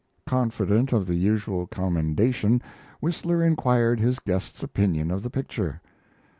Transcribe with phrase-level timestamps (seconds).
[0.25, 2.59] Confident of the usual commendation,
[3.01, 5.79] Whistler inquired his guest's opinion of the picture.